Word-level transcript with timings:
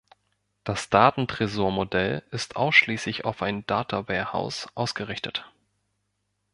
Das 0.63 0.89
Datentresormodell 0.89 2.23
ist 2.31 2.55
ausschließlich 2.55 3.23
auf 3.23 3.43
ein 3.43 3.67
Data-Warehouse 3.67 4.67
ausgerichtet. 4.73 5.47